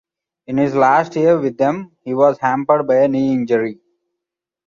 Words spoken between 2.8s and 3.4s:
by a knee